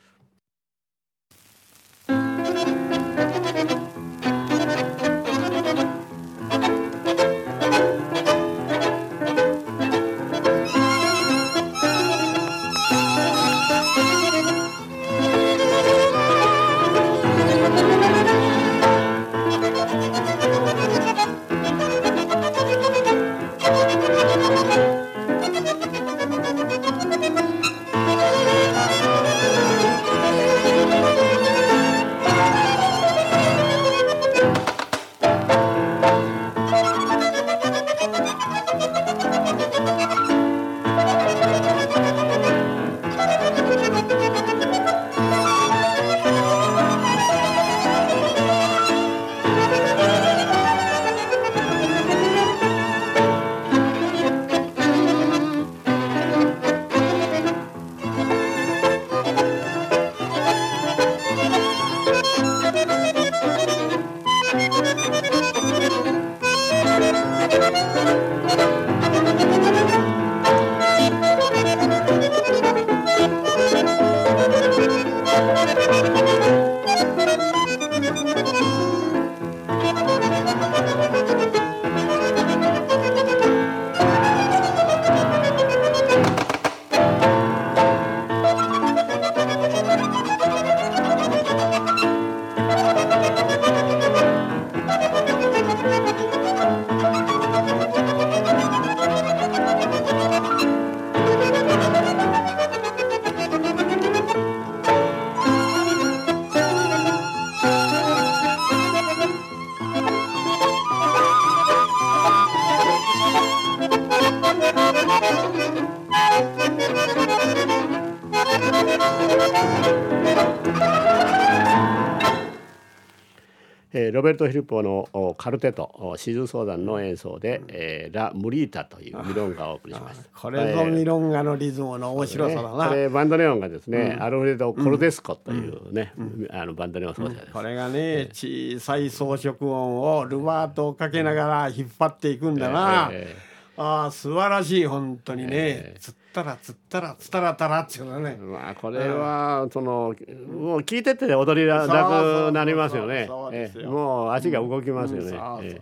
[124.32, 130.28] ベルト・ヒルポのカルテトシズ相談の演奏で、えー、ラ・ムリータというミロンガをお送りします。
[130.34, 132.88] これぞミロンガのリズムの面白さだな。
[132.88, 137.52] これバンドネオンがですね、うん、アルフレド・コルデスコというね、うん、あのバンドネオン奏者です。
[137.52, 143.10] これがね、小さい装飾音をルバートをかけながら引っ張っていくんだな。
[143.12, 148.36] えーああ素晴らしい本当にね、えー、つったらつったらつったらたらっていうのね。
[148.36, 150.14] まあこれは、その
[150.50, 153.26] もう聞いてて踊りなくなりますよね。
[153.26, 155.80] もう足が動きますよね、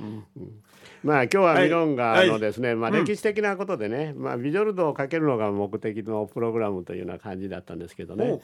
[0.00, 0.24] うん
[1.02, 8.26] まあ今日はミロンガのですね、はい、まあ歴史的なことでね、うん、まあビジョルドをかけるのが目的のプログラムというような感じだったんですけどね。
[8.26, 8.40] ね。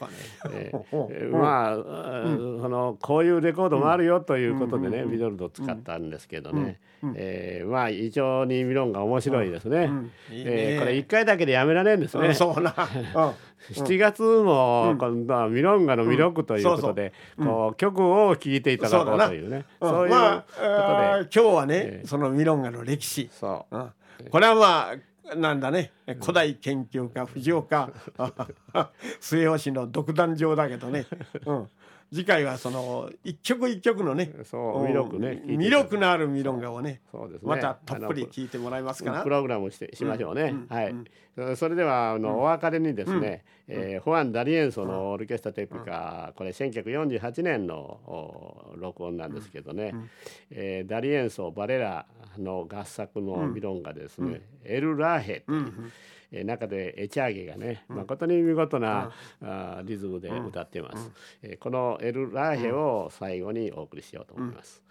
[0.51, 9.85] えー、まあ、うん、そのこういうレコードもあるよということでね、ビジョルドを使ったんですけどね、うん、えー、まあ非常にミロンガ面白いですね。
[9.85, 10.11] うん。
[10.31, 10.51] いいね。
[10.51, 12.33] えー、これ一回だけでやめられんですね。
[12.33, 12.75] そうな。
[13.71, 20.09] 7月も今度はミロンガの魅力ということで、こう曲を聴いていただこうというね、そう。
[20.09, 25.91] いうことで、今日はね、そのミロンガの歴史、これはまあなんだね。
[26.21, 27.91] 古代研究家藤岡。
[29.19, 31.05] 末吉の独壇場だけどね、
[31.45, 31.69] うん、
[32.11, 37.47] 次回はその一曲一曲のねそう魅力ね魅力のあるミロンガをねそうですね。
[37.47, 40.95] またたっぷり聞いてもらいますかなプログラムしてしましょうね、うんはい、
[41.37, 50.09] うん、それではあの、お別れにですね、うん、えー、ホアン・ダリエンソのオルケストラテープカこれ1948年の録音なんですけどね、うん、
[50.51, 52.07] えー、ダリエンソバレラ
[52.37, 55.91] の合作のミロンガですね、エル・ラーヘという、
[56.31, 59.11] えー、中でエチャーゲがね、誠に見事な、
[59.41, 61.11] うん、あリズムで歌っています、
[61.43, 64.81] うん、えー、このエル・ラーヘを最後にお送りしようと思います、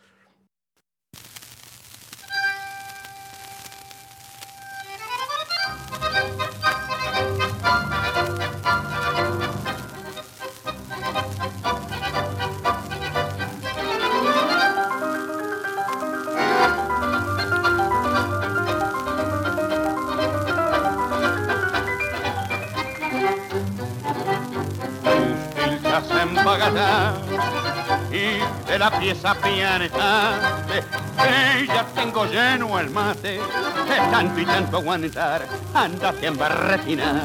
[28.11, 30.83] y de la pieza pianetante
[31.17, 37.23] que ya tengo lleno el mate de tanto y tanto aguantar andate en barretina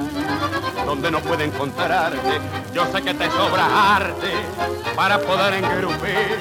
[0.86, 2.41] donde no pueden encontrarte.
[2.74, 4.34] Yo sé que te sobra arte
[4.95, 6.38] para poder engrupir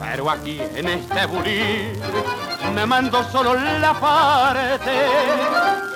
[0.00, 2.00] pero aquí en este bulir
[2.74, 5.95] me mando solo la parte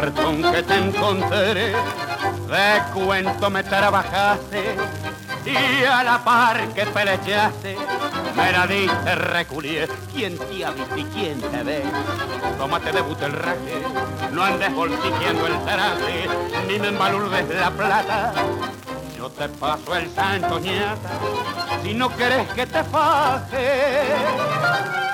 [0.00, 4.76] cartón que te encontré, de cuento me trabajaste
[5.44, 7.76] y a la par que peleaste
[8.36, 9.88] me la diste reculié.
[10.14, 11.82] ¿Quién te ha visto y quién te ve?
[12.58, 13.82] Tómate de raje,
[14.30, 16.28] no andes bolsiqueando el traje,
[16.68, 18.34] ni me embalurdes la plata.
[19.16, 21.10] Yo te paso el santo ñata,
[21.82, 25.07] si no querés que te faje.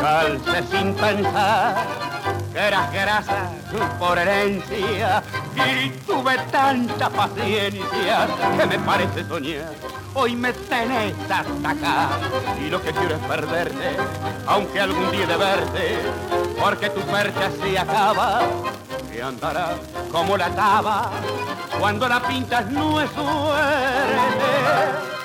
[0.00, 1.86] Medicalse sin pensar
[2.52, 3.50] que eras grasa
[3.98, 5.22] por herencia
[5.54, 8.26] y tuve tanta paciencia
[8.56, 9.74] que me parece soñar.
[10.14, 12.08] Hoy me tenés hasta acá
[12.58, 13.96] y lo que quiero es perderte,
[14.46, 15.98] aunque algún día de verte,
[16.58, 18.40] porque tu percha se acaba
[19.14, 19.74] y andará
[20.10, 21.10] como la taba
[21.78, 25.19] cuando la pintas no es suerte.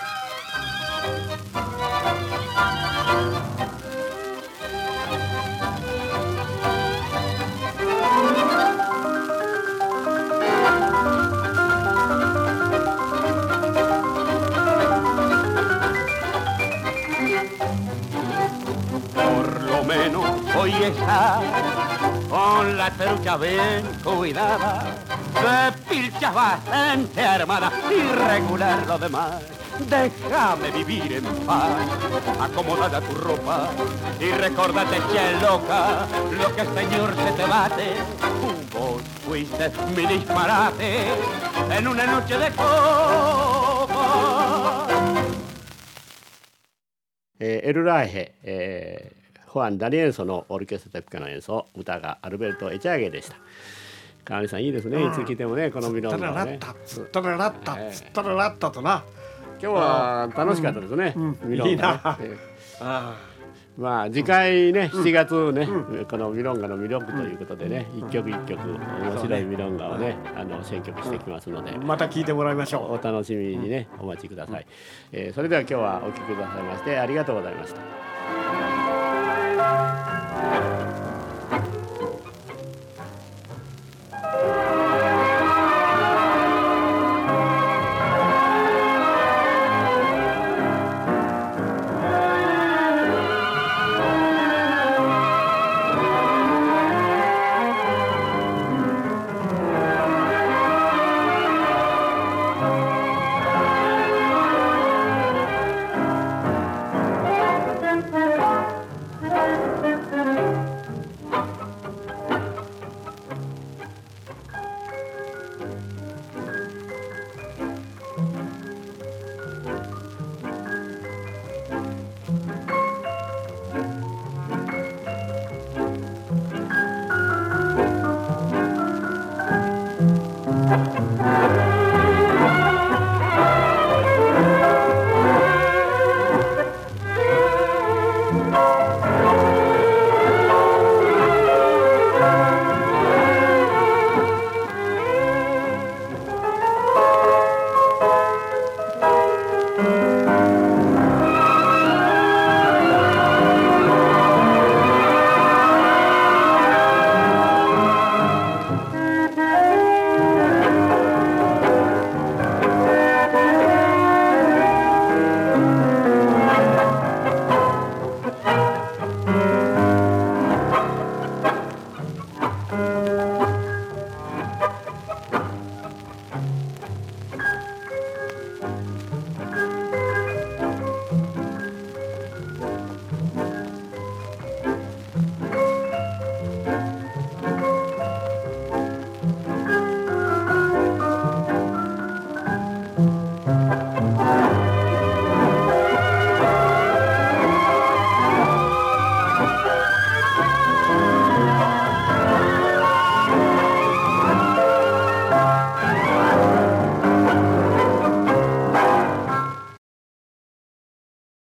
[21.15, 21.41] hoy está
[22.29, 24.97] con la trucha bien cuidada,
[25.35, 29.43] de pilchas bastante armada y regular lo demás.
[29.89, 31.87] Déjame vivir en paz,
[32.41, 33.71] acomodada tu ropa
[34.21, 37.95] y recordate che loca, lo que el señor se te bate.
[38.73, 41.15] Vos fuiste mi disparate
[41.71, 43.97] en una noche de copa.
[47.43, 49.14] Eh, エルラーヘ、えー
[49.56, 53.38] ホアン・ダニエンソのオルケストラテピカの演奏歌がアルベルト・エチャーゲでした。
[54.26, 56.60] 川上さんいいですね、いつ聞いてもねこのビロンがね。
[56.86, 59.06] つったららったつったららったとな。
[59.62, 62.38] 今日は楽しかったですね、ビロンがね、
[62.82, 63.16] ああ。
[63.78, 65.68] まあ次回ね7月ね、
[66.10, 72.92] このミロンガの魅力ということでね、一曲一曲面白いミロンガをねあの選曲してきますので、また聞いてもらいましょう。
[72.92, 74.68] お楽しみにね、お待ちください、
[75.14, 78.15] えー、それでは今日はお聴きくださいましてありがとうございました
[79.66, 80.85] thank you